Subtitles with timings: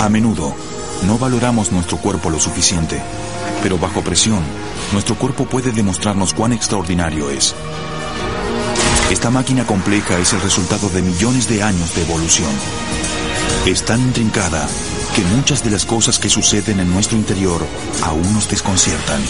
[0.00, 0.54] A menudo,
[1.06, 3.00] no valoramos nuestro cuerpo lo suficiente,
[3.62, 4.42] pero bajo presión,
[4.92, 7.54] nuestro cuerpo puede demostrarnos cuán extraordinario es.
[9.10, 12.50] Esta máquina compleja es el resultado de millones de años de evolución.
[13.64, 14.68] Es tan intrincada
[15.14, 17.64] que muchas de las cosas que suceden en nuestro interior
[18.02, 19.22] aún nos desconciertan.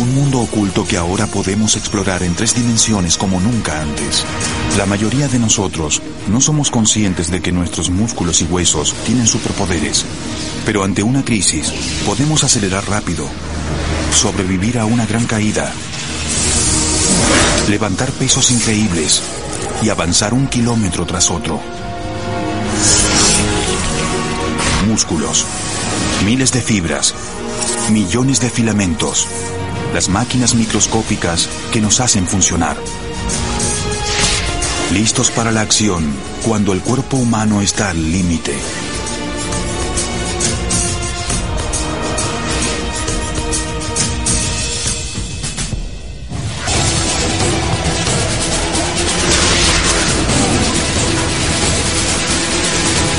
[0.00, 4.24] Un mundo oculto que ahora podemos explorar en tres dimensiones como nunca antes.
[4.76, 10.04] La mayoría de nosotros no somos conscientes de que nuestros músculos y huesos tienen superpoderes,
[10.66, 11.72] pero ante una crisis
[12.04, 13.28] podemos acelerar rápido,
[14.12, 15.72] sobrevivir a una gran caída,
[17.68, 19.22] levantar pesos increíbles
[19.82, 21.77] y avanzar un kilómetro tras otro.
[24.98, 25.46] Músculos,
[26.24, 27.14] miles de fibras,
[27.92, 29.28] millones de filamentos,
[29.94, 32.76] las máquinas microscópicas que nos hacen funcionar.
[34.92, 36.04] Listos para la acción
[36.44, 38.56] cuando el cuerpo humano está al límite.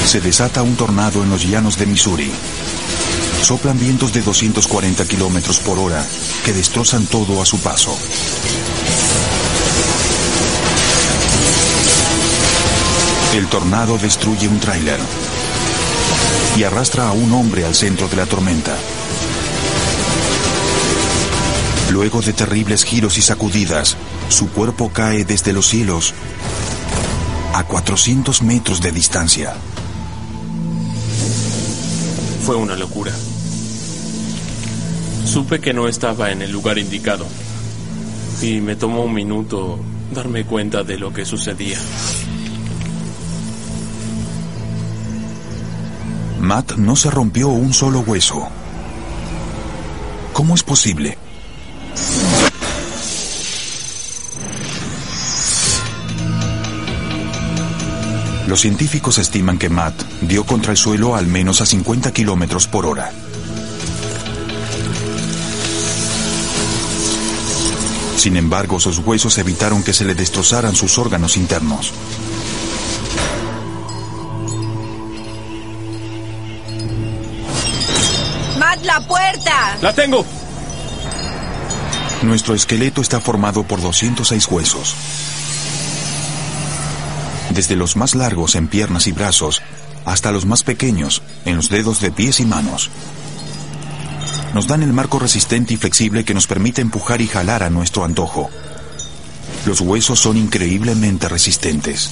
[0.10, 2.32] Se desata un tornado en los llanos de Missouri.
[3.44, 6.04] Soplan vientos de 240 kilómetros por hora
[6.44, 7.96] que destrozan todo a su paso.
[13.36, 15.00] El tornado destruye un tráiler
[16.58, 18.76] y arrastra a un hombre al centro de la tormenta.
[21.92, 23.96] Luego de terribles giros y sacudidas,
[24.30, 26.16] su cuerpo cae desde los cielos
[27.54, 29.54] a 400 metros de distancia.
[32.50, 33.14] Fue una locura.
[35.24, 37.28] Supe que no estaba en el lugar indicado
[38.42, 39.80] y me tomó un minuto
[40.12, 41.78] darme cuenta de lo que sucedía.
[46.40, 48.48] Matt no se rompió un solo hueso.
[50.34, 51.20] ¿Cómo es posible?
[58.50, 62.88] Los científicos estiman que Matt dio contra el suelo al menos a 50 kilómetros por
[62.88, 63.12] hora.
[68.18, 71.94] Sin embargo, sus huesos evitaron que se le destrozaran sus órganos internos.
[78.58, 79.78] ¡Matt, la puerta!
[79.80, 80.26] ¡La tengo!
[82.24, 84.96] Nuestro esqueleto está formado por 206 huesos.
[87.60, 89.62] Desde los más largos en piernas y brazos
[90.06, 92.90] hasta los más pequeños en los dedos de pies y manos.
[94.54, 98.06] Nos dan el marco resistente y flexible que nos permite empujar y jalar a nuestro
[98.06, 98.50] antojo.
[99.66, 102.12] Los huesos son increíblemente resistentes.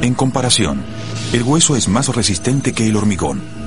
[0.00, 0.80] En comparación,
[1.32, 3.61] el hueso es más resistente que el hormigón.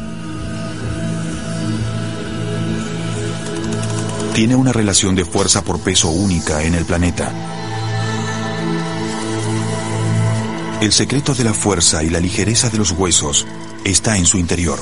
[4.36, 7.32] Tiene una relación de fuerza por peso única en el planeta.
[10.82, 13.48] El secreto de la fuerza y la ligereza de los huesos
[13.86, 14.78] está en su interior.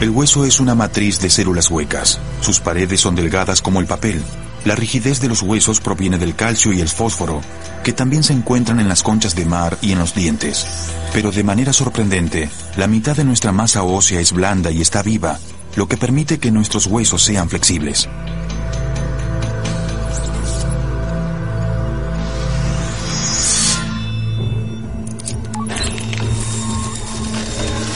[0.00, 2.18] El hueso es una matriz de células huecas.
[2.40, 4.24] Sus paredes son delgadas como el papel.
[4.64, 7.42] La rigidez de los huesos proviene del calcio y el fósforo,
[7.84, 10.66] que también se encuentran en las conchas de mar y en los dientes.
[11.12, 12.48] Pero de manera sorprendente,
[12.78, 15.38] la mitad de nuestra masa ósea es blanda y está viva,
[15.78, 18.08] lo que permite que nuestros huesos sean flexibles.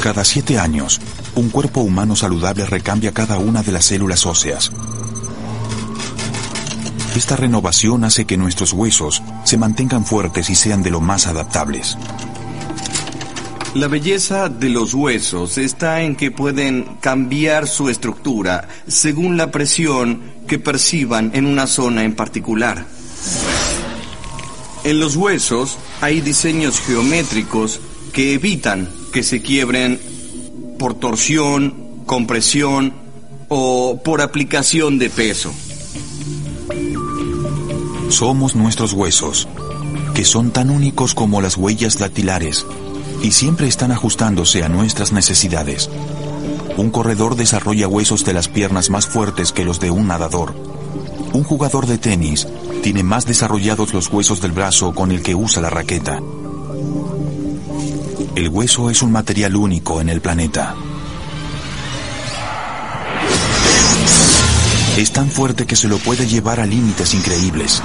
[0.01, 1.01] Cada siete años,
[1.35, 4.71] un cuerpo humano saludable recambia cada una de las células óseas.
[7.17, 11.99] Esta renovación hace que nuestros huesos se mantengan fuertes y sean de lo más adaptables.
[13.75, 20.21] La belleza de los huesos está en que pueden cambiar su estructura según la presión
[20.47, 22.85] que perciban en una zona en particular.
[24.85, 27.81] En los huesos hay diseños geométricos
[28.13, 29.99] que evitan que se quiebren
[30.79, 32.93] por torsión, compresión
[33.49, 35.51] o por aplicación de peso.
[38.11, 39.49] Somos nuestros huesos,
[40.15, 42.67] que son tan únicos como las huellas dactilares
[43.23, 45.89] y siempre están ajustándose a nuestras necesidades.
[46.77, 50.55] Un corredor desarrolla huesos de las piernas más fuertes que los de un nadador.
[51.33, 52.49] Un jugador de tenis
[52.83, 56.21] tiene más desarrollados los huesos del brazo con el que usa la raqueta.
[58.35, 60.75] El hueso es un material único en el planeta.
[64.97, 67.83] Es tan fuerte que se lo puede llevar a límites increíbles.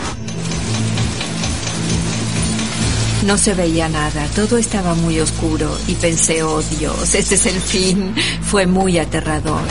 [3.27, 7.59] No se veía nada, todo estaba muy oscuro y pensé, oh Dios, este es el
[7.59, 8.15] fin.
[8.41, 9.63] Fue muy aterrador.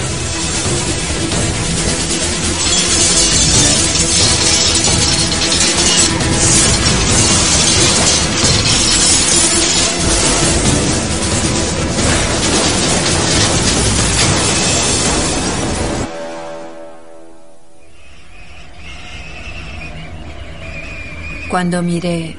[21.48, 22.36] Cuando miré,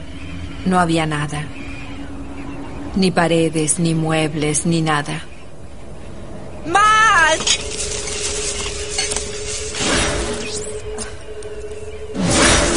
[0.68, 1.44] no había nada.
[2.96, 5.24] Ni paredes, ni muebles, ni nada.
[6.66, 7.40] ¡Matt!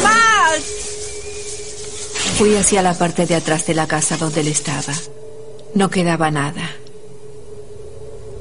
[0.03, 0.63] ¡Matt!
[2.37, 4.93] Fui hacia la parte de atrás de la casa donde él estaba.
[5.75, 6.69] No quedaba nada.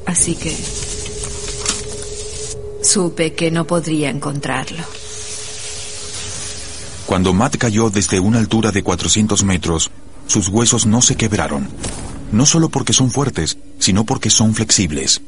[0.07, 0.57] Así que
[2.83, 5.00] supe que no podría encontrarlo.
[7.11, 9.91] Cuando Matt cayó desde una altura de 400 metros,
[10.29, 11.69] sus huesos no se quebraron.
[12.31, 15.21] No solo porque son fuertes, sino porque son flexibles.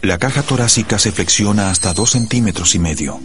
[0.00, 3.20] La caja torácica se flexiona hasta 2 centímetros y medio.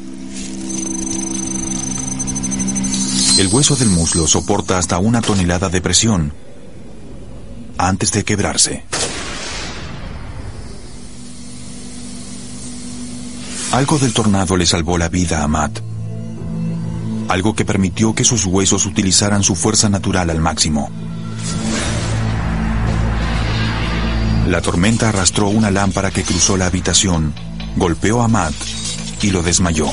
[3.38, 6.34] El hueso del muslo soporta hasta una tonelada de presión
[7.78, 8.84] antes de quebrarse.
[13.72, 15.95] Algo del tornado le salvó la vida a Matt
[17.28, 20.90] algo que permitió que sus huesos utilizaran su fuerza natural al máximo.
[24.48, 27.34] La tormenta arrastró una lámpara que cruzó la habitación,
[27.76, 28.54] golpeó a Matt
[29.22, 29.88] y lo desmayó.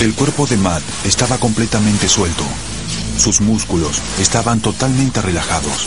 [0.00, 2.44] El cuerpo de Matt estaba completamente suelto.
[3.18, 5.86] Sus músculos estaban totalmente relajados.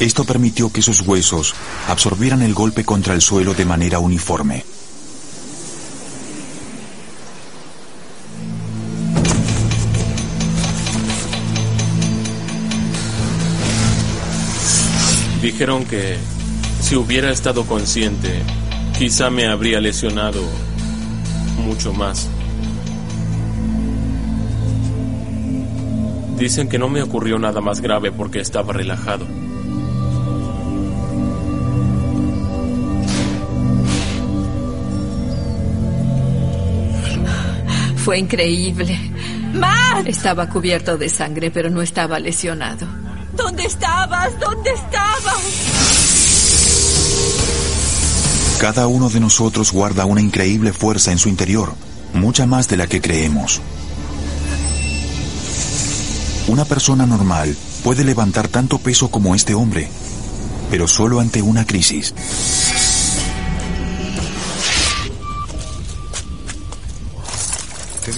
[0.00, 1.54] Esto permitió que sus huesos
[1.88, 4.64] absorbieran el golpe contra el suelo de manera uniforme.
[15.42, 16.16] Dijeron que
[16.80, 18.42] si hubiera estado consciente,
[18.96, 20.42] quizá me habría lesionado
[21.64, 22.28] mucho más.
[26.38, 29.26] Dicen que no me ocurrió nada más grave porque estaba relajado.
[38.08, 38.98] Fue increíble.
[39.52, 40.06] ¡Matt!
[40.06, 42.86] Estaba cubierto de sangre, pero no estaba lesionado.
[43.36, 44.32] ¿Dónde estabas?
[44.40, 45.42] ¿Dónde estabas?
[48.58, 51.74] Cada uno de nosotros guarda una increíble fuerza en su interior,
[52.14, 53.60] mucha más de la que creemos.
[56.46, 59.86] Una persona normal puede levantar tanto peso como este hombre,
[60.70, 62.14] pero solo ante una crisis.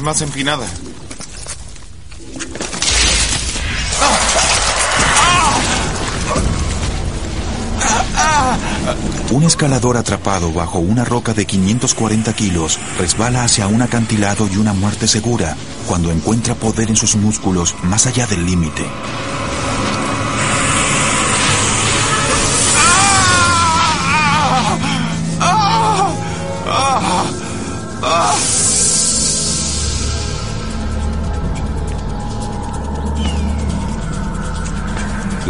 [0.00, 0.66] Más empinada.
[9.30, 14.72] Un escalador atrapado bajo una roca de 540 kilos resbala hacia un acantilado y una
[14.72, 18.86] muerte segura cuando encuentra poder en sus músculos más allá del límite.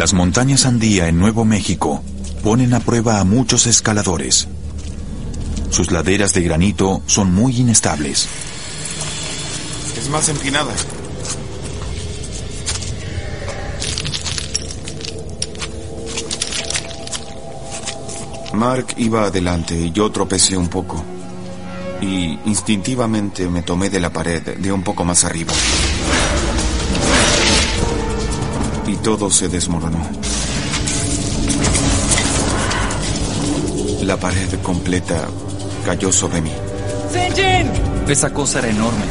[0.01, 2.01] Las montañas Andía en Nuevo México
[2.43, 4.47] ponen a prueba a muchos escaladores.
[5.69, 8.27] Sus laderas de granito son muy inestables.
[9.95, 10.73] Es más empinada.
[18.53, 21.05] Mark iba adelante y yo tropecé un poco.
[22.01, 25.53] Y instintivamente me tomé de la pared de un poco más arriba.
[28.91, 30.01] Y todo se desmoronó.
[34.03, 35.29] La pared completa
[35.85, 36.51] cayó sobre mí.
[38.09, 39.05] Esa cosa era enorme.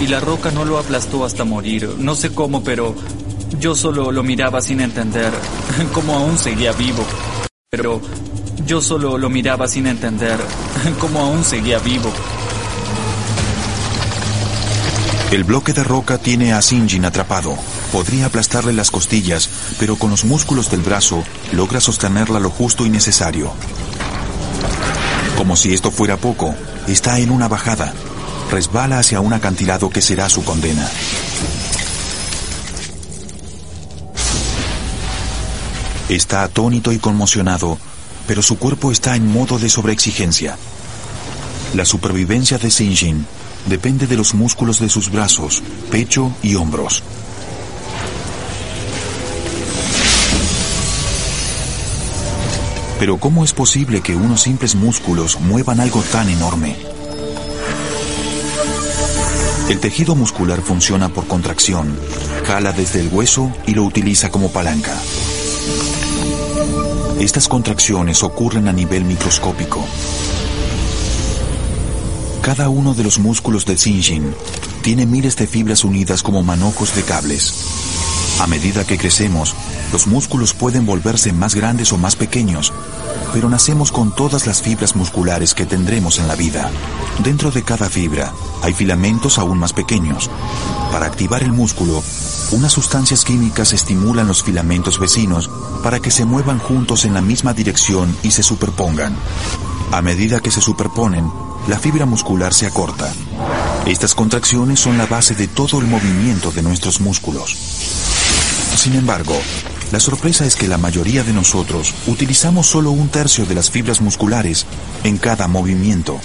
[0.00, 1.96] Y la roca no lo aplastó hasta morir.
[1.98, 2.94] No sé cómo, pero
[3.58, 5.32] yo solo lo miraba sin entender
[5.92, 7.04] cómo aún seguía vivo.
[7.68, 8.00] Pero
[8.64, 10.38] yo solo lo miraba sin entender
[11.00, 12.12] cómo aún seguía vivo.
[15.30, 17.56] El bloque de roca tiene a Sinjin atrapado.
[17.92, 21.22] Podría aplastarle las costillas, pero con los músculos del brazo
[21.52, 23.52] logra sostenerla lo justo y necesario.
[25.36, 26.52] Como si esto fuera poco,
[26.88, 27.94] está en una bajada.
[28.50, 30.88] Resbala hacia un acantilado que será su condena.
[36.08, 37.78] Está atónito y conmocionado,
[38.26, 40.56] pero su cuerpo está en modo de sobreexigencia.
[41.74, 43.24] La supervivencia de Sinjin
[43.66, 47.02] depende de los músculos de sus brazos, pecho y hombros.
[52.98, 56.76] Pero ¿cómo es posible que unos simples músculos muevan algo tan enorme?
[59.70, 61.96] El tejido muscular funciona por contracción,
[62.44, 64.94] jala desde el hueso y lo utiliza como palanca.
[67.20, 69.84] Estas contracciones ocurren a nivel microscópico.
[72.42, 74.34] Cada uno de los músculos de Sinjin
[74.82, 77.54] tiene miles de fibras unidas como manojos de cables.
[78.40, 79.54] A medida que crecemos,
[79.92, 82.72] los músculos pueden volverse más grandes o más pequeños,
[83.34, 86.70] pero nacemos con todas las fibras musculares que tendremos en la vida.
[87.22, 88.32] Dentro de cada fibra
[88.62, 90.30] hay filamentos aún más pequeños.
[90.90, 92.02] Para activar el músculo,
[92.52, 95.50] unas sustancias químicas estimulan los filamentos vecinos
[95.82, 99.14] para que se muevan juntos en la misma dirección y se superpongan.
[99.92, 101.30] A medida que se superponen,
[101.68, 103.12] la fibra muscular se acorta.
[103.86, 107.56] Estas contracciones son la base de todo el movimiento de nuestros músculos.
[108.76, 109.34] Sin embargo,
[109.92, 114.00] la sorpresa es que la mayoría de nosotros utilizamos solo un tercio de las fibras
[114.00, 114.66] musculares
[115.04, 116.18] en cada movimiento.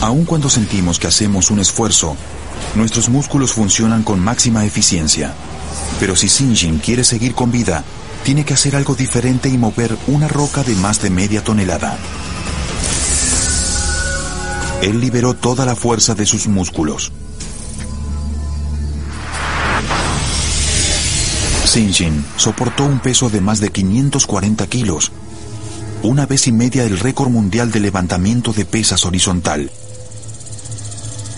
[0.00, 2.16] Aun cuando sentimos que hacemos un esfuerzo,
[2.74, 5.34] nuestros músculos funcionan con máxima eficiencia.
[6.00, 7.84] Pero si Sinjin quiere seguir con vida,
[8.24, 11.98] tiene que hacer algo diferente y mover una roca de más de media tonelada.
[14.82, 17.12] Él liberó toda la fuerza de sus músculos.
[21.64, 25.12] Sinjin soportó un peso de más de 540 kilos,
[26.02, 29.70] una vez y media el récord mundial de levantamiento de pesas horizontal.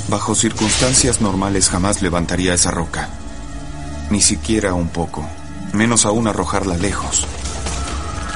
[0.08, 3.10] Bajo circunstancias normales jamás levantaría esa roca.
[4.08, 5.22] Ni siquiera un poco.
[5.74, 7.26] Menos aún arrojarla lejos.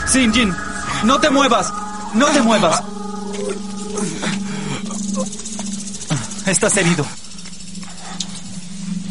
[0.06, 0.54] Sinjin,
[1.04, 1.72] no te muevas.
[2.12, 2.82] No te muevas.
[6.48, 7.04] Estás herido.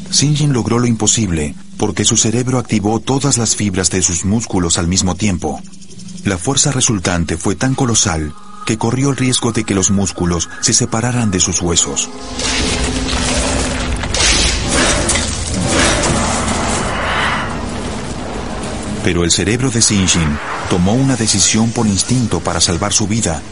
[0.10, 4.88] Sinjin logró lo imposible porque su cerebro activó todas las fibras de sus músculos al
[4.88, 5.62] mismo tiempo.
[6.26, 8.34] La fuerza resultante fue tan colosal
[8.66, 12.10] que corrió el riesgo de que los músculos se separaran de sus huesos.
[19.04, 20.40] Pero el cerebro de Sinjin
[20.72, 23.44] tomó una decisión por instinto para salvar su vida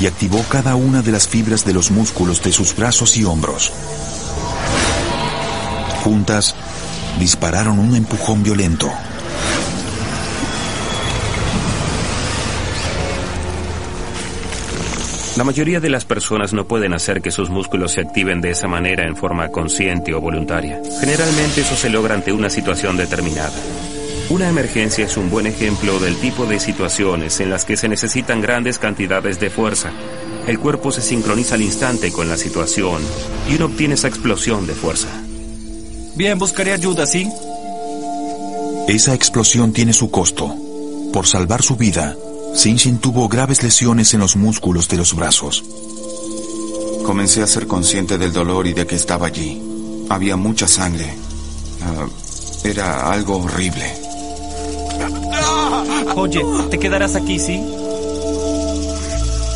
[0.00, 3.72] y activó cada una de las fibras de los músculos de sus brazos y hombros.
[6.04, 6.54] Juntas,
[7.18, 8.90] dispararon un empujón violento.
[15.36, 18.66] La mayoría de las personas no pueden hacer que sus músculos se activen de esa
[18.66, 20.80] manera en forma consciente o voluntaria.
[21.00, 23.52] Generalmente eso se logra ante una situación determinada.
[24.30, 28.42] Una emergencia es un buen ejemplo del tipo de situaciones en las que se necesitan
[28.42, 29.90] grandes cantidades de fuerza.
[30.46, 33.00] El cuerpo se sincroniza al instante con la situación
[33.48, 35.08] y uno obtiene esa explosión de fuerza.
[36.14, 37.26] Bien, buscaré ayuda, ¿sí?
[38.86, 40.54] Esa explosión tiene su costo.
[41.10, 42.14] Por salvar su vida,
[42.54, 45.64] Sinshin tuvo graves lesiones en los músculos de los brazos.
[47.02, 49.62] Comencé a ser consciente del dolor y de que estaba allí.
[50.10, 51.14] Había mucha sangre.
[51.82, 52.06] Ah,
[52.64, 54.07] era algo horrible.
[56.16, 57.62] Oye, te quedarás aquí, ¿sí?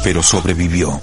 [0.04, 1.00] Pero sobrevivió.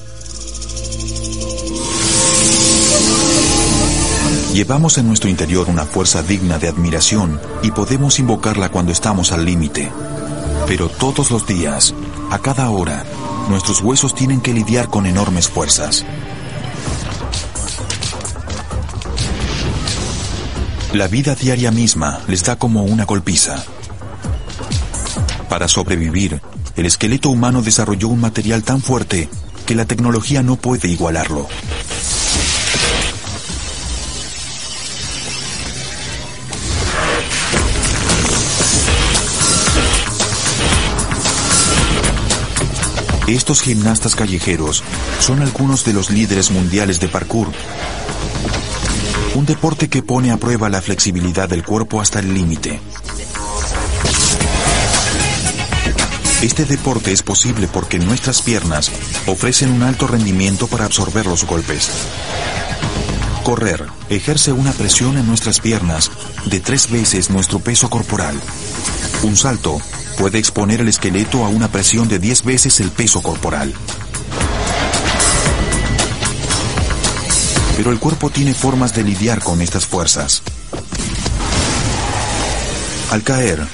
[4.54, 9.46] Llevamos en nuestro interior una fuerza digna de admiración y podemos invocarla cuando estamos al
[9.46, 9.92] límite.
[10.68, 11.94] Pero todos los días,
[12.30, 13.06] a cada hora,
[13.48, 16.06] nuestros huesos tienen que lidiar con enormes fuerzas.
[20.94, 23.64] La vida diaria misma les da como una golpiza.
[25.50, 26.42] Para sobrevivir,
[26.76, 29.28] el esqueleto humano desarrolló un material tan fuerte
[29.66, 31.48] que la tecnología no puede igualarlo.
[43.28, 44.84] Estos gimnastas callejeros
[45.20, 47.48] son algunos de los líderes mundiales de parkour.
[49.36, 52.80] Un deporte que pone a prueba la flexibilidad del cuerpo hasta el límite.
[56.42, 58.90] Este deporte es posible porque nuestras piernas
[59.28, 61.90] ofrecen un alto rendimiento para absorber los golpes.
[63.44, 66.10] Correr ejerce una presión en nuestras piernas
[66.46, 68.40] de tres veces nuestro peso corporal.
[69.24, 69.82] Un salto
[70.18, 73.74] puede exponer el esqueleto a una presión de 10 veces el peso corporal.
[77.76, 80.42] Pero el cuerpo tiene formas de lidiar con estas fuerzas.
[83.12, 83.68] Al caer,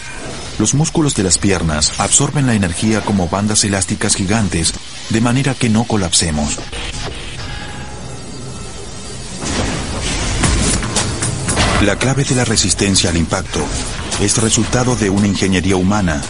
[0.59, 4.74] los músculos de las piernas absorben la energía como bandas elásticas gigantes,
[5.09, 6.57] de manera que no colapsemos.
[11.81, 13.59] La clave de la resistencia al impacto
[14.21, 16.21] es resultado de una ingeniería humana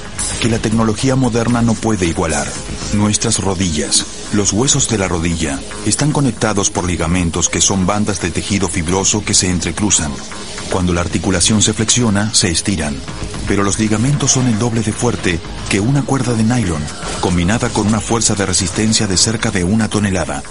[0.41, 2.47] que la tecnología moderna no puede igualar.
[2.93, 4.05] Nuestras rodillas,
[4.35, 9.23] los huesos de la rodilla, están conectados por ligamentos que son bandas de tejido fibroso
[9.23, 10.11] que se entrecruzan.
[10.69, 12.95] Cuando la articulación se flexiona, se estiran.
[13.47, 15.39] Pero los ligamentos son el doble de fuerte
[15.69, 16.83] que una cuerda de nylon,
[17.21, 20.43] combinada con una fuerza de resistencia de cerca de una tonelada.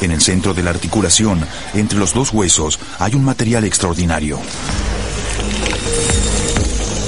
[0.00, 1.44] En el centro de la articulación,
[1.74, 4.38] entre los dos huesos, hay un material extraordinario.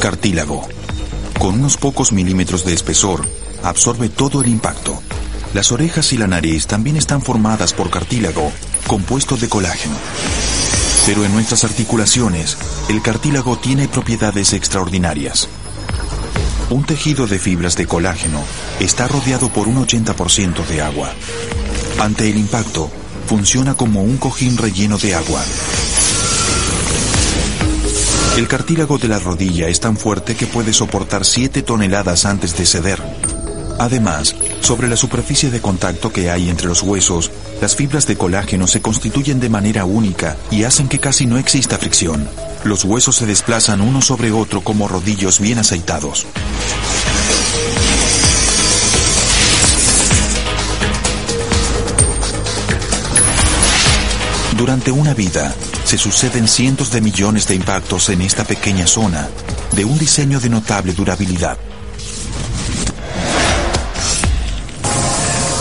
[0.00, 0.66] Cartílago.
[1.38, 3.26] Con unos pocos milímetros de espesor,
[3.62, 5.00] absorbe todo el impacto.
[5.54, 8.50] Las orejas y la nariz también están formadas por cartílago,
[8.88, 9.94] compuesto de colágeno.
[11.06, 12.58] Pero en nuestras articulaciones,
[12.88, 15.48] el cartílago tiene propiedades extraordinarias.
[16.70, 18.42] Un tejido de fibras de colágeno
[18.80, 21.12] está rodeado por un 80% de agua.
[22.00, 22.90] Ante el impacto,
[23.28, 25.40] funciona como un cojín relleno de agua.
[28.36, 32.66] El cartílago de la rodilla es tan fuerte que puede soportar 7 toneladas antes de
[32.66, 33.00] ceder.
[33.78, 38.66] Además, sobre la superficie de contacto que hay entre los huesos, las fibras de colágeno
[38.66, 42.28] se constituyen de manera única y hacen que casi no exista fricción.
[42.64, 46.26] Los huesos se desplazan uno sobre otro como rodillos bien aceitados.
[54.56, 55.52] Durante una vida,
[55.84, 59.28] se suceden cientos de millones de impactos en esta pequeña zona,
[59.72, 61.58] de un diseño de notable durabilidad.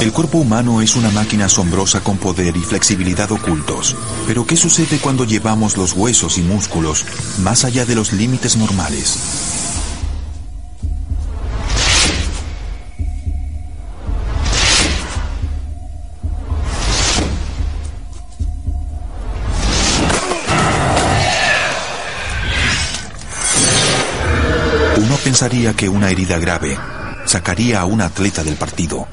[0.02, 3.96] El cuerpo humano es una máquina asombrosa con poder y flexibilidad ocultos.
[4.28, 7.06] Pero ¿qué sucede cuando llevamos los huesos y músculos
[7.42, 9.18] más allá de los límites normales?
[24.98, 26.78] Uno pensaría que una herida grave
[27.26, 29.08] sacaría a un atleta del partido.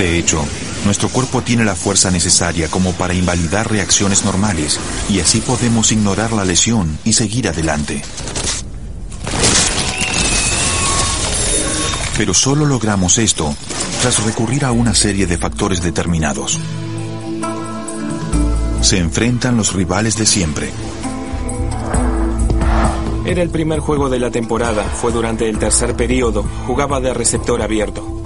[0.00, 0.42] De hecho,
[0.86, 6.32] nuestro cuerpo tiene la fuerza necesaria como para invalidar reacciones normales y así podemos ignorar
[6.32, 8.00] la lesión y seguir adelante.
[12.16, 13.54] Pero solo logramos esto
[14.00, 16.58] tras recurrir a una serie de factores determinados.
[18.80, 20.70] Se enfrentan los rivales de siempre.
[23.26, 27.60] Era el primer juego de la temporada, fue durante el tercer periodo, jugaba de receptor
[27.60, 28.20] abierto.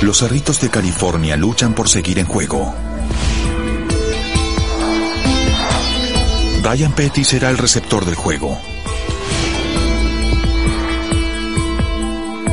[0.00, 2.72] Los cerritos de California luchan por seguir en juego.
[6.62, 8.56] Ryan Petty será el receptor del juego.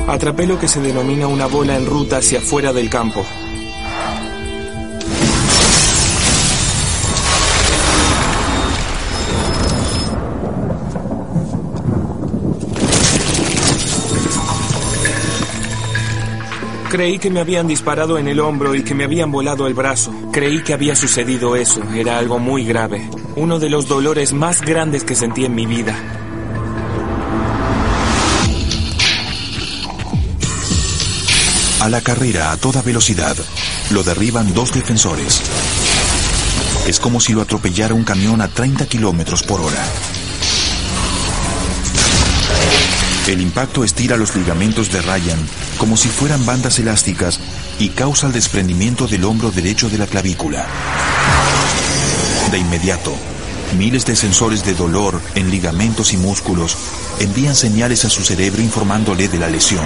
[0.08, 3.23] Atrapé lo que se denomina una bola en ruta hacia afuera del campo.
[16.95, 20.13] Creí que me habían disparado en el hombro y que me habían volado el brazo.
[20.31, 21.84] Creí que había sucedido eso.
[21.93, 23.10] Era algo muy grave.
[23.36, 25.93] Uno de los dolores más grandes que sentí en mi vida.
[31.81, 33.36] A la carrera a toda velocidad,
[33.89, 35.41] lo derriban dos defensores.
[36.88, 39.84] Es como si lo atropellara un camión a 30 kilómetros por hora.
[43.27, 45.39] El impacto estira los ligamentos de Ryan
[45.79, 47.39] como si fueran bandas elásticas
[47.79, 50.67] y causa el desprendimiento del hombro derecho de la clavícula.
[52.51, 53.15] De inmediato,
[53.79, 56.77] miles de sensores de dolor en ligamentos y músculos
[57.19, 59.85] envían señales a su cerebro informándole de la lesión.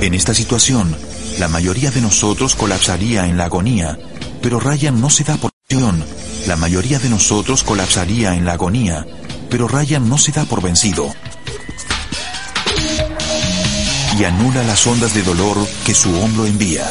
[0.00, 0.96] En esta situación,
[1.40, 3.98] la mayoría de nosotros colapsaría en la agonía,
[4.42, 6.04] pero Ryan no se da por lesión.
[6.46, 9.04] La mayoría de nosotros colapsaría en la agonía,
[9.50, 11.12] pero Ryan no se da por vencido
[14.18, 16.90] y anula las ondas de dolor que su hombro envía.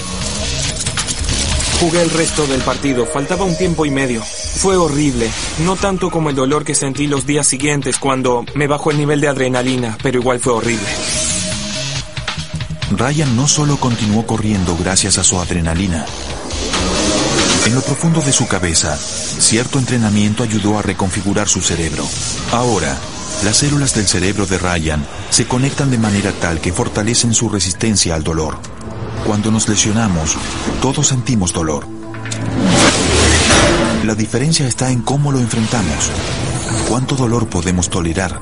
[1.80, 4.24] Jugué el resto del partido, faltaba un tiempo y medio.
[4.24, 8.92] Fue horrible, no tanto como el dolor que sentí los días siguientes cuando me bajó
[8.92, 10.88] el nivel de adrenalina, pero igual fue horrible.
[12.92, 16.06] Ryan no solo continuó corriendo gracias a su adrenalina.
[17.66, 22.08] En lo profundo de su cabeza, cierto entrenamiento ayudó a reconfigurar su cerebro.
[22.52, 22.96] Ahora,
[23.46, 28.16] las células del cerebro de Ryan se conectan de manera tal que fortalecen su resistencia
[28.16, 28.58] al dolor.
[29.24, 30.36] Cuando nos lesionamos,
[30.82, 31.86] todos sentimos dolor.
[34.04, 36.10] La diferencia está en cómo lo enfrentamos.
[36.90, 38.42] ¿Cuánto dolor podemos tolerar?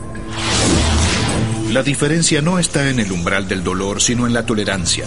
[1.70, 5.04] La diferencia no está en el umbral del dolor, sino en la tolerancia.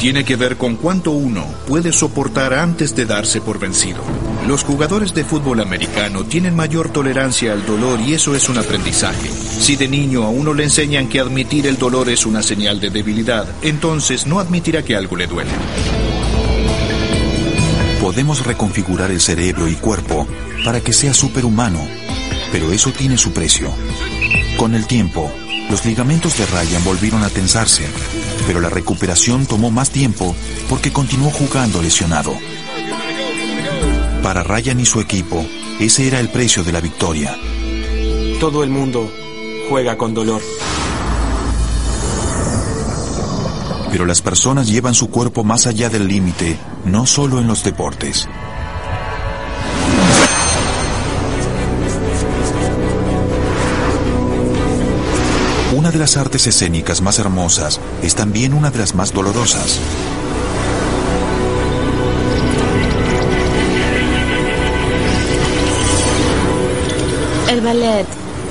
[0.00, 4.02] Tiene que ver con cuánto uno puede soportar antes de darse por vencido.
[4.46, 9.28] Los jugadores de fútbol americano tienen mayor tolerancia al dolor y eso es un aprendizaje.
[9.28, 12.90] Si de niño a uno le enseñan que admitir el dolor es una señal de
[12.90, 15.50] debilidad, entonces no admitirá que algo le duele.
[18.00, 20.26] Podemos reconfigurar el cerebro y cuerpo
[20.64, 21.80] para que sea superhumano,
[22.50, 23.72] pero eso tiene su precio.
[24.56, 25.30] Con el tiempo,
[25.70, 27.86] los ligamentos de Ryan volvieron a tensarse,
[28.46, 30.34] pero la recuperación tomó más tiempo
[30.68, 32.34] porque continuó jugando lesionado.
[34.22, 35.44] Para Ryan y su equipo,
[35.80, 37.36] ese era el precio de la victoria.
[38.38, 39.10] Todo el mundo
[39.68, 40.40] juega con dolor.
[43.90, 48.28] Pero las personas llevan su cuerpo más allá del límite, no solo en los deportes.
[55.74, 59.80] Una de las artes escénicas más hermosas es también una de las más dolorosas.
[67.72, 68.06] Ballet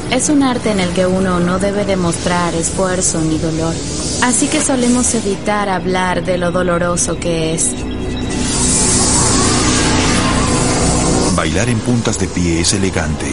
[0.09, 3.73] es un arte en el que uno no debe demostrar esfuerzo ni dolor.
[4.23, 7.71] Así que solemos evitar hablar de lo doloroso que es.
[11.35, 13.27] Bailar en puntas de pie es elegante,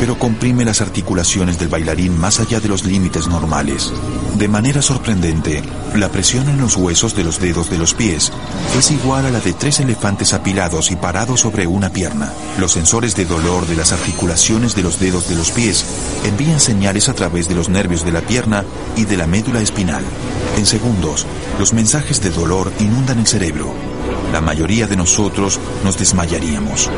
[0.00, 3.92] pero comprime las articulaciones del bailarín más allá de los límites normales.
[4.38, 5.64] De manera sorprendente,
[5.96, 8.30] la presión en los huesos de los dedos de los pies
[8.78, 12.32] es igual a la de tres elefantes apilados y parados sobre una pierna.
[12.56, 15.84] Los sensores de dolor de las articulaciones de los dedos de los pies
[16.24, 18.62] envían señales a través de los nervios de la pierna
[18.94, 20.04] y de la médula espinal.
[20.56, 21.26] En segundos,
[21.58, 23.74] los mensajes de dolor inundan el cerebro.
[24.32, 26.88] La mayoría de nosotros nos desmayaríamos.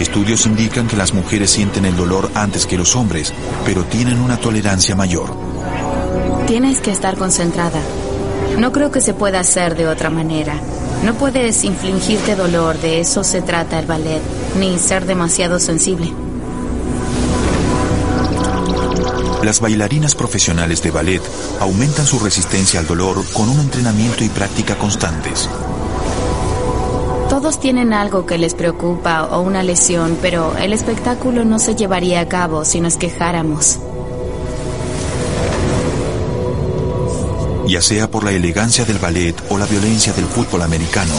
[0.00, 3.34] Estudios indican que las mujeres sienten el dolor antes que los hombres,
[3.66, 5.49] pero tienen una tolerancia mayor.
[6.50, 7.80] Tienes que estar concentrada.
[8.58, 10.60] No creo que se pueda hacer de otra manera.
[11.04, 14.20] No puedes infligirte dolor, de eso se trata el ballet,
[14.58, 16.12] ni ser demasiado sensible.
[19.44, 21.22] Las bailarinas profesionales de ballet
[21.60, 25.48] aumentan su resistencia al dolor con un entrenamiento y práctica constantes.
[27.28, 32.18] Todos tienen algo que les preocupa o una lesión, pero el espectáculo no se llevaría
[32.18, 33.78] a cabo si nos quejáramos.
[37.70, 41.14] Ya sea por la elegancia del ballet o la violencia del fútbol americano,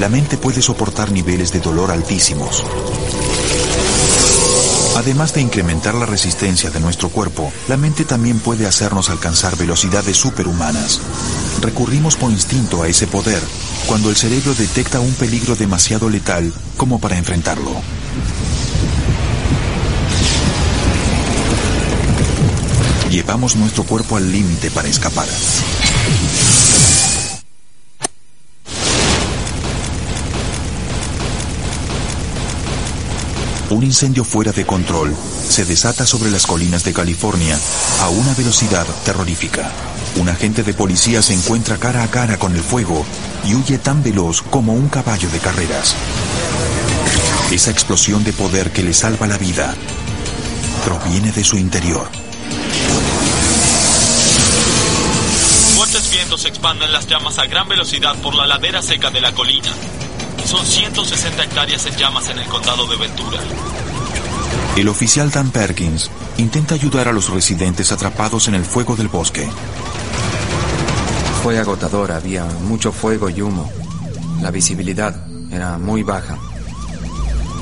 [0.00, 2.62] la mente puede soportar niveles de dolor altísimos.
[4.96, 10.18] Además de incrementar la resistencia de nuestro cuerpo, la mente también puede hacernos alcanzar velocidades
[10.18, 11.00] superhumanas.
[11.62, 13.40] Recurrimos por instinto a ese poder
[13.86, 17.72] cuando el cerebro detecta un peligro demasiado letal como para enfrentarlo.
[23.12, 25.28] Llevamos nuestro cuerpo al límite para escapar.
[33.68, 35.14] Un incendio fuera de control
[35.46, 37.58] se desata sobre las colinas de California
[38.00, 39.70] a una velocidad terrorífica.
[40.18, 43.04] Un agente de policía se encuentra cara a cara con el fuego
[43.44, 45.94] y huye tan veloz como un caballo de carreras.
[47.50, 49.74] Esa explosión de poder que le salva la vida
[50.86, 52.21] proviene de su interior.
[56.12, 59.70] Vientos expanden las llamas a gran velocidad por la ladera seca de la colina.
[60.44, 63.38] Son 160 hectáreas en llamas en el condado de Ventura.
[64.76, 69.48] El oficial Dan Perkins intenta ayudar a los residentes atrapados en el fuego del bosque.
[71.42, 73.70] Fue agotador, había mucho fuego y humo.
[74.42, 75.14] La visibilidad
[75.50, 76.38] era muy baja.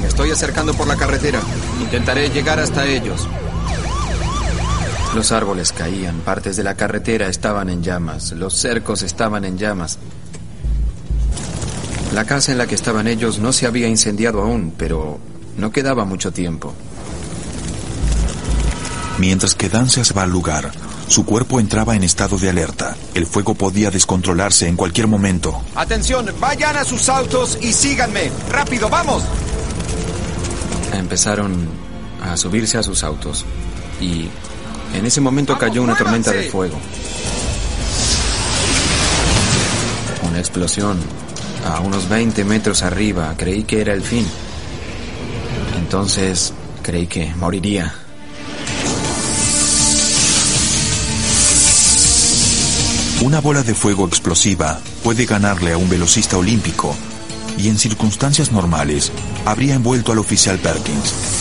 [0.01, 1.41] Me estoy acercando por la carretera.
[1.81, 3.29] Intentaré llegar hasta ellos.
[5.15, 9.99] Los árboles caían, partes de la carretera estaban en llamas, los cercos estaban en llamas.
[12.15, 15.19] La casa en la que estaban ellos no se había incendiado aún, pero
[15.57, 16.75] no quedaba mucho tiempo.
[19.19, 20.71] Mientras que Dan se va al lugar,
[21.09, 22.97] su cuerpo entraba en estado de alerta.
[23.15, 25.61] El fuego podía descontrolarse en cualquier momento.
[25.75, 28.31] Atención, vayan a sus autos y síganme.
[28.49, 29.25] Rápido, vamos.
[30.93, 31.69] Empezaron
[32.23, 33.45] a subirse a sus autos
[34.01, 34.29] y
[34.95, 36.79] en ese momento cayó una tormenta de fuego.
[40.31, 40.99] una explosión
[41.67, 43.35] a unos 20 metros arriba.
[43.37, 44.27] Creí que era el fin.
[45.79, 47.95] Entonces creí que moriría.
[53.23, 56.97] Una bola de fuego explosiva puede ganarle a un velocista olímpico
[57.59, 59.13] y en circunstancias normales
[59.45, 61.40] habría envuelto al oficial Perkins.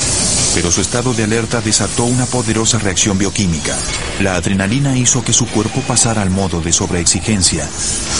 [0.60, 3.74] Pero su estado de alerta desató una poderosa reacción bioquímica.
[4.20, 7.66] La adrenalina hizo que su cuerpo pasara al modo de sobreexigencia,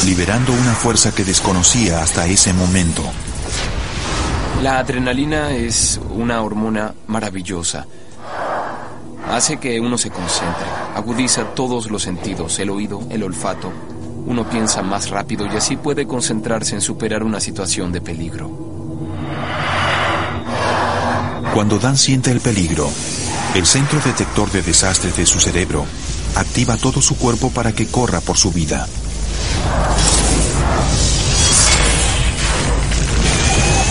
[0.06, 3.04] liberando una fuerza que desconocía hasta ese momento.
[4.64, 7.86] La adrenalina es una hormona maravillosa.
[9.30, 13.70] Hace que uno se concentre, agudiza todos los sentidos, el oído, el olfato.
[14.26, 18.69] Uno piensa más rápido y así puede concentrarse en superar una situación de peligro.
[21.54, 22.90] Cuando Dan siente el peligro,
[23.56, 25.86] el centro detector de desastres de su cerebro
[26.36, 28.88] activa todo su cuerpo para que corra por su vida.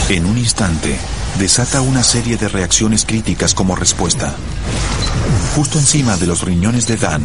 [0.09, 0.97] En un instante,
[1.39, 4.35] desata una serie de reacciones críticas como respuesta.
[5.55, 7.23] Justo encima de los riñones de Dan,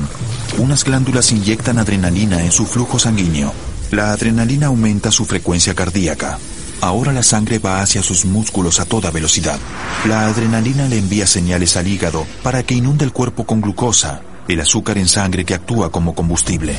[0.57, 3.53] unas glándulas inyectan adrenalina en su flujo sanguíneo.
[3.91, 6.39] La adrenalina aumenta su frecuencia cardíaca.
[6.83, 9.57] Ahora la sangre va hacia sus músculos a toda velocidad.
[10.03, 14.19] La adrenalina le envía señales al hígado para que inunde el cuerpo con glucosa,
[14.49, 16.75] el azúcar en sangre que actúa como combustible.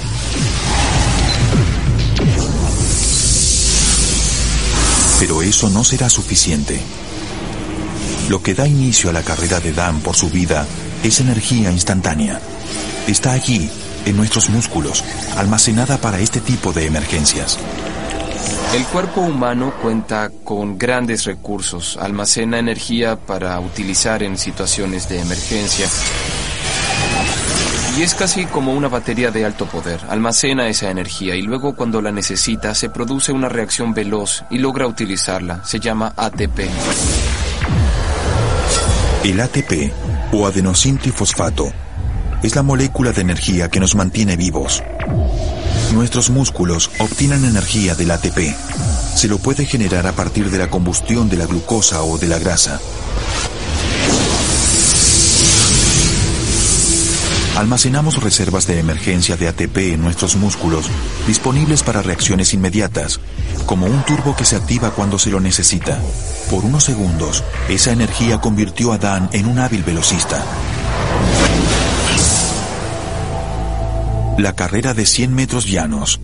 [5.20, 6.78] Pero eso no será suficiente.
[8.28, 10.66] Lo que da inicio a la carrera de Dan por su vida
[11.02, 12.42] es energía instantánea.
[13.06, 13.70] Está allí,
[14.04, 15.02] en nuestros músculos,
[15.38, 17.58] almacenada para este tipo de emergencias.
[18.74, 25.86] El cuerpo humano cuenta con grandes recursos, almacena energía para utilizar en situaciones de emergencia.
[27.96, 30.00] Y es casi como una batería de alto poder.
[30.08, 34.88] Almacena esa energía y luego cuando la necesita se produce una reacción veloz y logra
[34.88, 35.64] utilizarla.
[35.64, 36.58] Se llama ATP.
[39.22, 39.92] El ATP,
[40.32, 41.72] o adenosintrifosfato,
[42.44, 44.82] es la molécula de energía que nos mantiene vivos.
[45.94, 48.54] Nuestros músculos obtienen energía del ATP.
[49.14, 52.38] Se lo puede generar a partir de la combustión de la glucosa o de la
[52.38, 52.80] grasa.
[57.56, 60.86] Almacenamos reservas de emergencia de ATP en nuestros músculos,
[61.26, 63.20] disponibles para reacciones inmediatas,
[63.64, 65.98] como un turbo que se activa cuando se lo necesita.
[66.50, 70.44] Por unos segundos, esa energía convirtió a Dan en un hábil velocista.
[74.36, 76.20] La carrera de 100 metros llanos.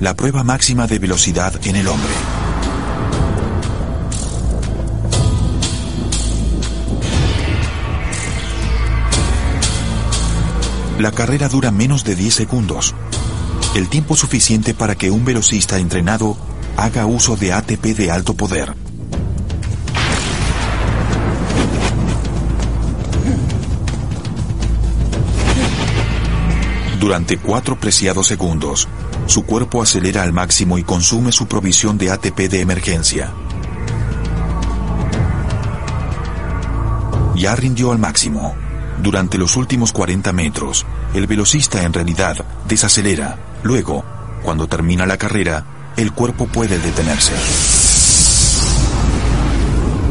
[0.00, 2.10] La prueba máxima de velocidad en el hombre.
[10.98, 12.94] La carrera dura menos de 10 segundos,
[13.76, 16.36] el tiempo suficiente para que un velocista entrenado
[16.76, 18.83] haga uso de ATP de alto poder.
[27.04, 28.88] Durante cuatro preciados segundos,
[29.26, 33.30] su cuerpo acelera al máximo y consume su provisión de ATP de emergencia.
[37.36, 38.56] Ya rindió al máximo.
[39.02, 43.36] Durante los últimos 40 metros, el velocista en realidad desacelera.
[43.62, 44.02] Luego,
[44.42, 47.34] cuando termina la carrera, el cuerpo puede detenerse.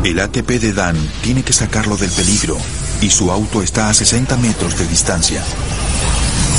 [0.03, 2.55] El ATP de Dan tiene que sacarlo del peligro
[3.01, 5.43] y su auto está a 60 metros de distancia.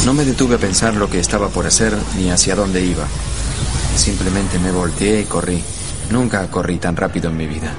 [0.05, 3.07] No me detuve a pensar lo que estaba por hacer ni hacia dónde iba.
[3.97, 5.63] Simplemente me volteé y corrí.
[6.11, 7.73] Nunca corrí tan rápido en mi vida.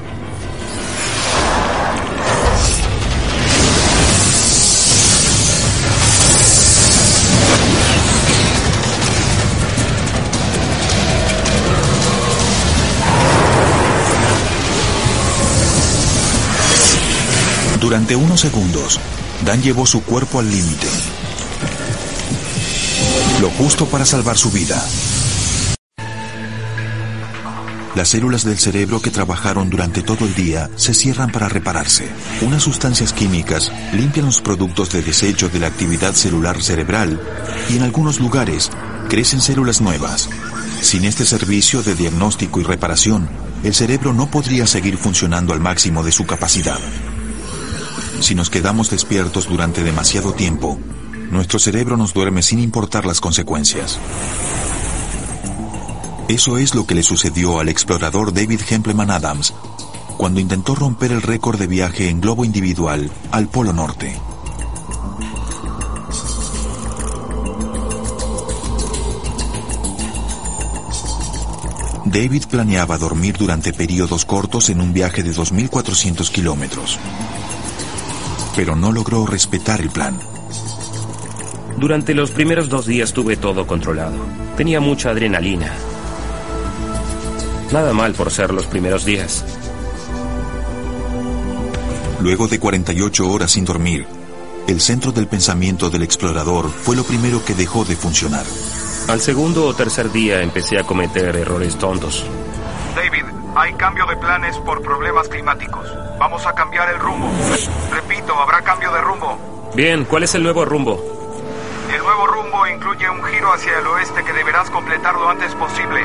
[17.79, 18.99] Durante unos segundos,
[19.45, 20.88] Dan llevó su cuerpo al límite.
[23.41, 24.81] Lo justo para salvar su vida.
[27.93, 32.09] Las células del cerebro que trabajaron durante todo el día se cierran para repararse.
[32.41, 37.21] Unas sustancias químicas limpian los productos de desecho de la actividad celular cerebral
[37.69, 38.71] y en algunos lugares
[39.09, 40.29] crecen células nuevas.
[40.81, 43.29] Sin este servicio de diagnóstico y reparación,
[43.63, 46.79] el cerebro no podría seguir funcionando al máximo de su capacidad.
[48.21, 50.79] Si nos quedamos despiertos durante demasiado tiempo,
[51.31, 53.99] nuestro cerebro nos duerme sin importar las consecuencias.
[56.27, 59.53] Eso es lo que le sucedió al explorador David Hempleman Adams
[60.17, 64.19] cuando intentó romper el récord de viaje en globo individual al Polo Norte.
[72.05, 76.97] David planeaba dormir durante periodos cortos en un viaje de 2.400 kilómetros.
[78.55, 80.17] Pero no logró respetar el plan.
[81.77, 84.17] Durante los primeros dos días tuve todo controlado.
[84.55, 85.73] Tenía mucha adrenalina.
[87.71, 89.43] Nada mal por ser los primeros días.
[92.21, 94.07] Luego de 48 horas sin dormir,
[94.67, 98.45] el centro del pensamiento del explorador fue lo primero que dejó de funcionar.
[99.09, 102.25] Al segundo o tercer día empecé a cometer errores tontos.
[102.95, 105.85] David, hay cambio de planes por problemas climáticos.
[106.17, 107.29] Vamos a cambiar el rumbo.
[107.91, 109.71] Repito, habrá cambio de rumbo.
[109.75, 111.14] Bien, ¿cuál es el nuevo rumbo?
[112.15, 115.99] El nuevo rumbo incluye un giro hacia el oeste que deberás completar lo antes posible.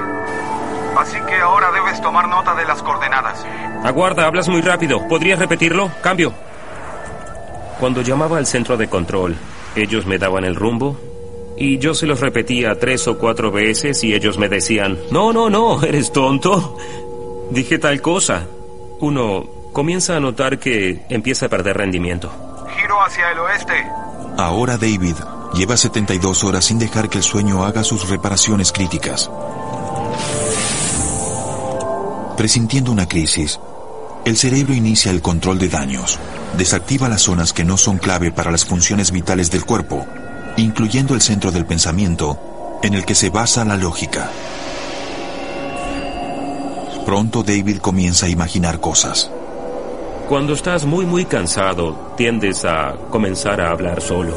[0.98, 3.46] Así que ahora debes tomar nota de las coordenadas.
[3.84, 5.06] Aguarda, hablas muy rápido.
[5.06, 5.88] ¿Podrías repetirlo?
[6.02, 6.34] Cambio.
[7.78, 9.36] Cuando llamaba al centro de control,
[9.76, 10.98] ellos me daban el rumbo
[11.56, 15.48] y yo se los repetía tres o cuatro veces y ellos me decían, no, no,
[15.48, 16.76] no, eres tonto.
[17.50, 18.48] Dije tal cosa.
[18.98, 22.32] Uno comienza a notar que empieza a perder rendimiento.
[22.76, 23.86] Giro hacia el oeste.
[24.36, 25.14] Ahora David
[25.54, 29.30] lleva 72 horas sin dejar que el sueño haga sus reparaciones críticas.
[32.36, 33.60] Presintiendo una crisis,
[34.24, 36.18] el cerebro inicia el control de daños,
[36.56, 40.06] desactiva las zonas que no son clave para las funciones vitales del cuerpo,
[40.56, 42.38] incluyendo el centro del pensamiento
[42.82, 44.30] en el que se basa la lógica.
[47.04, 49.30] Pronto David comienza a imaginar cosas.
[50.28, 54.34] Cuando estás muy muy cansado, tiendes a comenzar a hablar solo.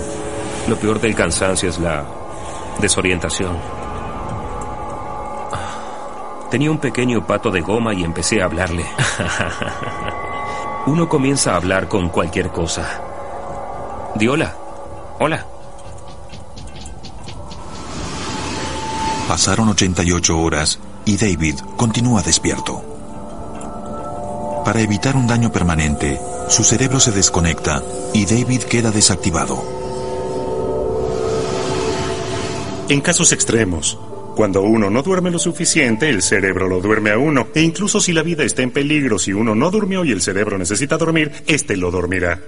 [0.67, 2.05] Lo peor del cansancio es la
[2.79, 3.57] desorientación.
[6.49, 8.85] Tenía un pequeño pato de goma y empecé a hablarle.
[10.85, 13.01] Uno comienza a hablar con cualquier cosa.
[14.15, 14.53] Di hola.
[15.19, 15.45] Hola.
[19.27, 22.83] Pasaron 88 horas y David continúa despierto.
[24.63, 27.81] Para evitar un daño permanente, su cerebro se desconecta
[28.13, 29.82] y David queda desactivado.
[32.89, 33.97] En casos extremos,
[34.35, 37.47] cuando uno no duerme lo suficiente, el cerebro lo duerme a uno.
[37.55, 40.57] E incluso si la vida está en peligro, si uno no durmió y el cerebro
[40.57, 42.41] necesita dormir, éste lo dormirá.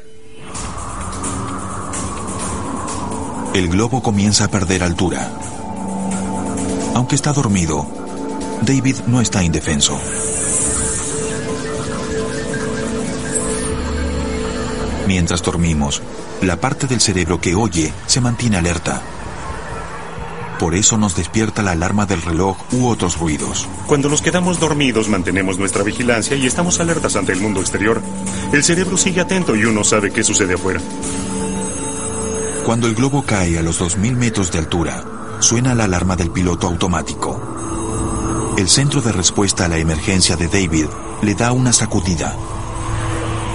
[3.54, 5.32] El globo comienza a perder altura.
[6.96, 7.88] Aunque está dormido,
[8.62, 9.98] David no está indefenso.
[15.08, 16.02] Mientras dormimos,
[16.42, 19.02] la parte del cerebro que oye se mantiene alerta.
[20.60, 23.68] Por eso nos despierta la alarma del reloj u otros ruidos.
[23.88, 28.02] Cuando nos quedamos dormidos mantenemos nuestra vigilancia y estamos alertas ante el mundo exterior.
[28.54, 30.80] El cerebro sigue atento y uno sabe qué sucede afuera.
[32.66, 35.04] Cuando el globo cae a los 2.000 metros de altura,
[35.40, 38.54] suena la alarma del piloto automático.
[38.58, 40.88] El centro de respuesta a la emergencia de David
[41.22, 42.34] le da una sacudida.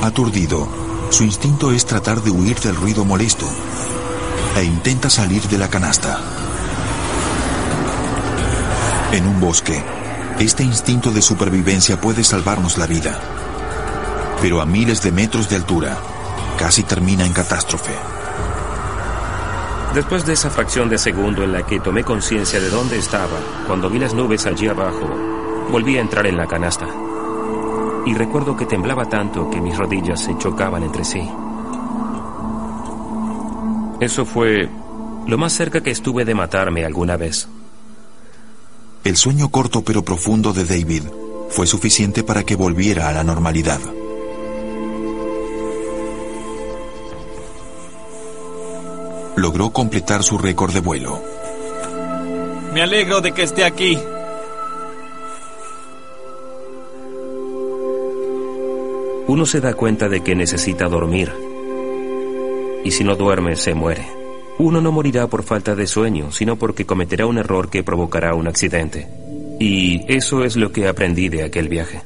[0.03, 0.69] Aturdido,
[1.11, 3.47] su instinto es tratar de huir del ruido molesto
[4.57, 6.39] e intenta salir de la canasta.
[9.12, 9.83] En un bosque,
[10.38, 13.18] este instinto de supervivencia puede salvarnos la vida.
[14.40, 15.99] Pero a miles de metros de altura,
[16.57, 17.92] casi termina en catástrofe.
[19.94, 23.90] Después de esa fracción de segundo en la que tomé conciencia de dónde estaba, cuando
[23.90, 25.11] vi las nubes allí abajo,
[25.73, 26.87] volví a entrar en la canasta.
[28.07, 31.29] Y recuerdo que temblaba tanto que mis rodillas se chocaban entre sí.
[33.99, 34.68] Eso fue
[35.27, 37.49] lo más cerca que estuve de matarme alguna vez.
[39.03, 41.05] El sueño corto pero profundo de David
[41.49, 43.81] fue suficiente para que volviera a la normalidad.
[49.37, 51.23] Logró completar su récord de vuelo.
[52.75, 53.99] Me alegro de que esté aquí.
[59.27, 61.33] Uno se da cuenta de que necesita dormir.
[62.85, 64.20] Y si no duerme, se muere.
[64.62, 68.47] Uno no morirá por falta de sueño, sino porque cometerá un error que provocará un
[68.47, 69.09] accidente.
[69.59, 72.03] Y eso es lo que aprendí de aquel viaje.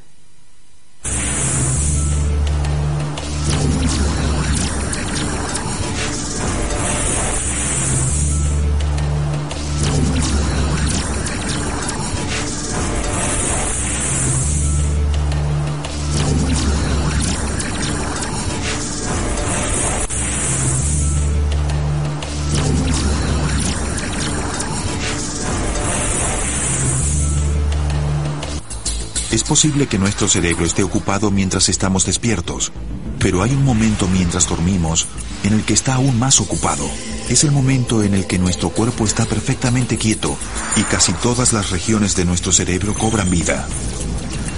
[29.55, 32.73] Posible que nuestro cerebro esté ocupado mientras estamos despiertos,
[33.21, 35.07] pero hay un momento mientras dormimos
[35.45, 36.85] en el que está aún más ocupado.
[37.29, 40.37] es el momento en el que nuestro cuerpo está perfectamente quieto
[40.75, 43.69] y casi todas las regiones de nuestro cerebro cobran vida.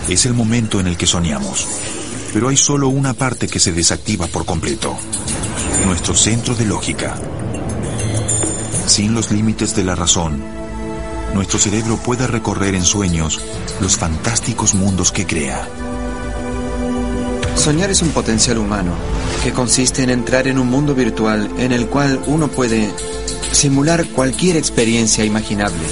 [0.08, 1.66] Es el momento en el que soñamos.
[2.32, 4.96] Pero hay solo una parte que se desactiva por completo.
[5.84, 7.20] Nuestro centro de lógica.
[8.86, 10.55] Sin los límites de la razón,
[11.36, 13.40] nuestro cerebro puede recorrer en sueños
[13.80, 15.68] los fantásticos mundos que crea.
[17.54, 18.92] Soñar es un potencial humano
[19.44, 22.90] que consiste en entrar en un mundo virtual en el cual uno puede
[23.52, 25.84] simular cualquier experiencia imaginable.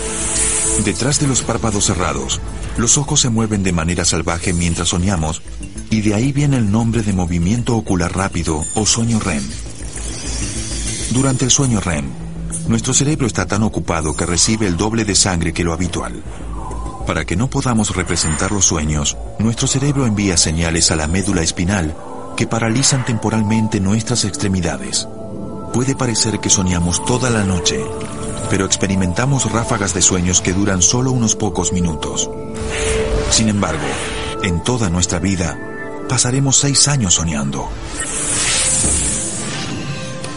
[0.82, 2.40] Detrás de los párpados cerrados,
[2.78, 5.42] los ojos se mueven de manera salvaje mientras soñamos
[5.90, 9.42] y de ahí viene el nombre de movimiento ocular rápido o sueño REM.
[11.12, 12.23] Durante el sueño REM,
[12.68, 16.22] nuestro cerebro está tan ocupado que recibe el doble de sangre que lo habitual.
[17.06, 21.94] Para que no podamos representar los sueños, nuestro cerebro envía señales a la médula espinal
[22.36, 25.06] que paralizan temporalmente nuestras extremidades.
[25.72, 27.84] Puede parecer que soñamos toda la noche,
[28.48, 32.30] pero experimentamos ráfagas de sueños que duran solo unos pocos minutos.
[33.30, 33.86] Sin embargo,
[34.42, 35.58] en toda nuestra vida,
[36.08, 37.68] pasaremos seis años soñando.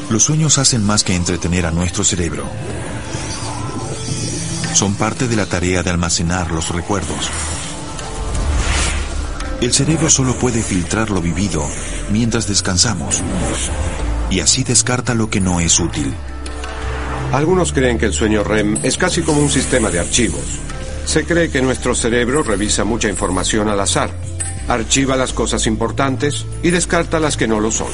[0.09, 2.45] Los sueños hacen más que entretener a nuestro cerebro
[4.77, 7.31] son parte de la tarea de almacenar los recuerdos.
[9.59, 11.67] El cerebro solo puede filtrar lo vivido
[12.11, 13.23] mientras descansamos
[14.29, 16.13] y así descarta lo que no es útil.
[17.33, 20.43] Algunos creen que el sueño REM es casi como un sistema de archivos.
[21.05, 24.11] Se cree que nuestro cerebro revisa mucha información al azar,
[24.67, 27.87] archiva las cosas importantes y descarta las que no lo son.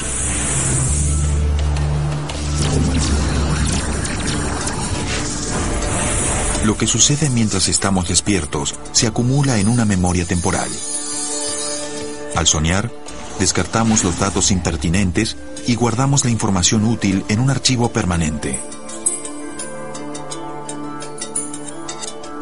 [6.64, 10.70] Lo que sucede mientras estamos despiertos se acumula en una memoria temporal.
[12.34, 12.90] Al soñar,
[13.38, 15.36] descartamos los datos impertinentes
[15.66, 18.58] y guardamos la información útil en un archivo permanente.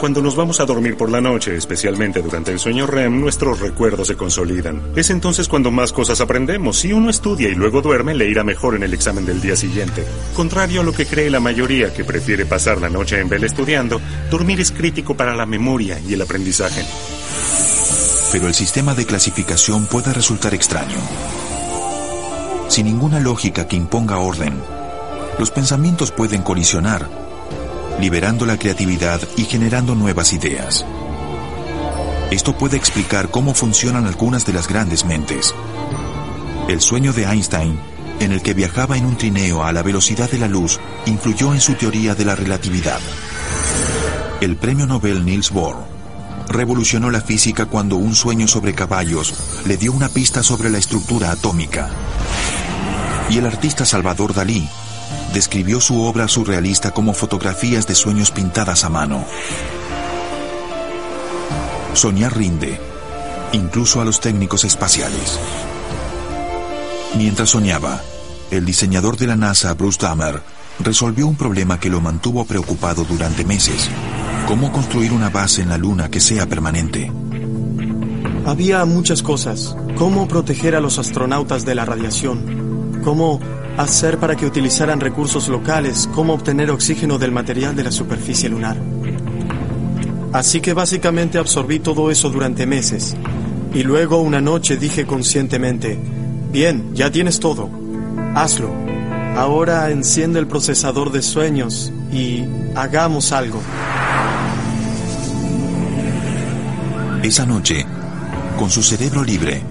[0.03, 4.09] Cuando nos vamos a dormir por la noche, especialmente durante el sueño REM, nuestros recuerdos
[4.09, 4.83] se consolidan.
[4.97, 6.81] Es entonces cuando más cosas aprendemos.
[6.81, 10.05] Si uno estudia y luego duerme, le irá mejor en el examen del día siguiente.
[10.35, 14.01] Contrario a lo que cree la mayoría que prefiere pasar la noche en vela estudiando,
[14.29, 16.85] dormir es crítico para la memoria y el aprendizaje.
[18.33, 20.99] Pero el sistema de clasificación puede resultar extraño.
[22.67, 24.61] Sin ninguna lógica que imponga orden,
[25.39, 27.32] los pensamientos pueden colisionar
[28.01, 30.85] liberando la creatividad y generando nuevas ideas.
[32.31, 35.55] Esto puede explicar cómo funcionan algunas de las grandes mentes.
[36.69, 37.79] El sueño de Einstein,
[38.21, 41.61] en el que viajaba en un trineo a la velocidad de la luz, influyó en
[41.61, 43.01] su teoría de la relatividad.
[44.41, 45.85] El premio Nobel Niels Bohr
[46.49, 51.31] revolucionó la física cuando un sueño sobre caballos le dio una pista sobre la estructura
[51.31, 51.91] atómica.
[53.31, 54.69] Y el artista Salvador Dalí
[55.33, 59.25] describió su obra surrealista como fotografías de sueños pintadas a mano.
[61.95, 62.81] Soñar rinde,
[63.53, 65.39] incluso a los técnicos espaciales.
[67.17, 68.01] Mientras soñaba,
[68.51, 70.43] el diseñador de la NASA, Bruce Dahmer,
[70.79, 73.89] resolvió un problema que lo mantuvo preocupado durante meses.
[74.47, 77.11] ¿Cómo construir una base en la Luna que sea permanente?
[78.45, 79.77] Había muchas cosas.
[79.97, 83.01] ¿Cómo proteger a los astronautas de la radiación?
[83.05, 83.41] ¿Cómo
[83.77, 88.77] hacer para que utilizaran recursos locales, cómo obtener oxígeno del material de la superficie lunar.
[90.33, 93.17] Así que básicamente absorbí todo eso durante meses.
[93.75, 95.99] Y luego una noche dije conscientemente,
[96.51, 97.71] bien, ya tienes todo,
[98.35, 98.71] hazlo.
[99.37, 102.45] Ahora enciende el procesador de sueños y
[102.75, 103.61] hagamos algo.
[107.23, 107.87] Esa noche,
[108.59, 109.63] con su cerebro libre,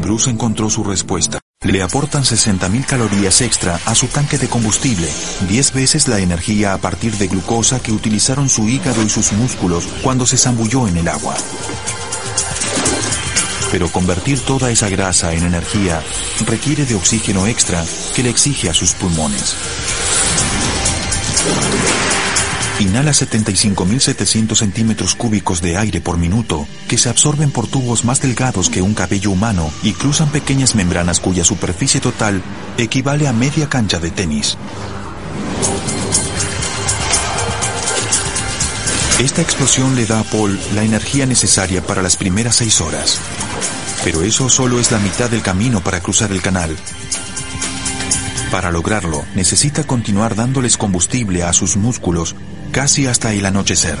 [0.00, 5.08] Bruce encontró su respuesta le aportan 60.000 calorías extra a su tanque de combustible,
[5.48, 9.88] 10 veces la energía a partir de glucosa que utilizaron su hígado y sus músculos
[10.02, 11.34] cuando se zambulló en el agua.
[13.72, 16.02] Pero convertir toda esa grasa en energía
[16.46, 17.84] requiere de oxígeno extra
[18.14, 19.56] que le exige a sus pulmones.
[22.80, 28.68] Inhala 75.700 centímetros cúbicos de aire por minuto que se absorben por tubos más delgados
[28.68, 32.42] que un cabello humano y cruzan pequeñas membranas cuya superficie total
[32.76, 34.58] equivale a media cancha de tenis.
[39.20, 43.20] Esta explosión le da a Paul la energía necesaria para las primeras seis horas.
[44.02, 46.76] Pero eso solo es la mitad del camino para cruzar el canal.
[48.54, 52.36] Para lograrlo, necesita continuar dándoles combustible a sus músculos
[52.70, 53.98] casi hasta el anochecer.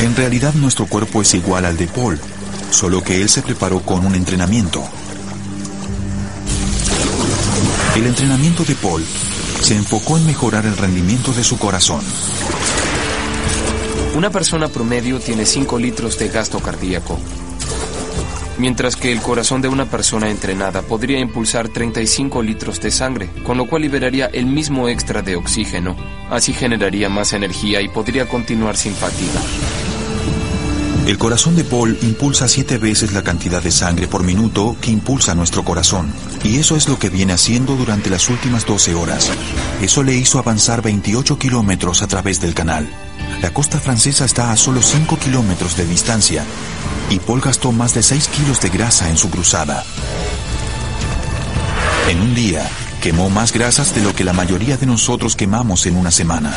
[0.00, 2.18] En realidad nuestro cuerpo es igual al de Paul,
[2.72, 4.82] solo que él se preparó con un entrenamiento.
[7.94, 9.04] El entrenamiento de Paul
[9.60, 12.04] se enfocó en mejorar el rendimiento de su corazón.
[14.16, 17.20] Una persona promedio tiene 5 litros de gasto cardíaco,
[18.58, 23.56] mientras que el corazón de una persona entrenada podría impulsar 35 litros de sangre, con
[23.56, 25.96] lo cual liberaría el mismo extra de oxígeno.
[26.30, 29.40] Así generaría más energía y podría continuar sin fatiga.
[31.06, 35.36] El corazón de Paul impulsa siete veces la cantidad de sangre por minuto que impulsa
[35.36, 36.12] nuestro corazón.
[36.42, 39.30] Y eso es lo que viene haciendo durante las últimas 12 horas.
[39.80, 42.88] Eso le hizo avanzar 28 kilómetros a través del canal.
[43.40, 46.44] La costa francesa está a solo 5 kilómetros de distancia.
[47.10, 49.84] Y Paul gastó más de 6 kilos de grasa en su cruzada.
[52.08, 52.68] En un día,
[53.00, 56.52] quemó más grasas de lo que la mayoría de nosotros quemamos en una semana.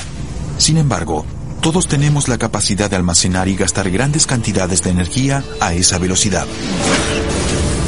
[0.58, 1.26] Sin embargo,
[1.62, 6.47] todos tenemos la capacidad de almacenar y gastar grandes cantidades de energía a esa velocidad.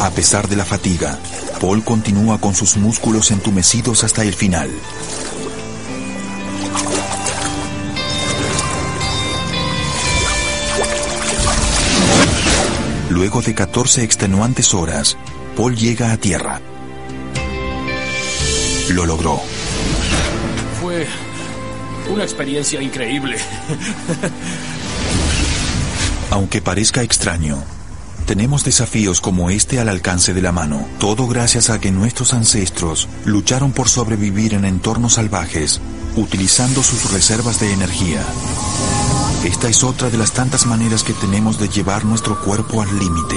[0.01, 1.18] A pesar de la fatiga,
[1.59, 4.70] Paul continúa con sus músculos entumecidos hasta el final.
[13.22, 15.15] Luego de 14 extenuantes horas,
[15.55, 16.59] Paul llega a tierra.
[18.89, 19.39] Lo logró.
[20.82, 21.05] Fue
[22.11, 23.38] una experiencia increíble.
[26.32, 27.63] Aunque parezca extraño,
[28.32, 33.09] tenemos desafíos como este al alcance de la mano, todo gracias a que nuestros ancestros
[33.25, 35.82] lucharon por sobrevivir en entornos salvajes,
[36.15, 38.23] utilizando sus reservas de energía.
[39.43, 43.36] Esta es otra de las tantas maneras que tenemos de llevar nuestro cuerpo al límite.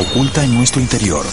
[0.00, 1.26] Oculta en nuestro interior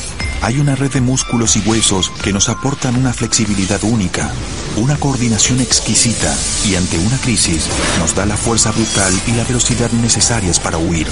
[0.46, 4.32] hay una red de músculos y huesos que nos aportan una flexibilidad única,
[4.78, 6.32] una coordinación exquisita
[6.70, 7.68] y ante una crisis
[7.98, 11.08] nos da la fuerza brutal y la velocidad necesarias para huir.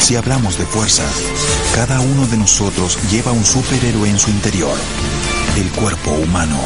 [0.00, 1.04] Si hablamos de fuerza,
[1.74, 4.78] cada uno de nosotros lleva un superhéroe en su interior,
[5.58, 6.58] el cuerpo humano.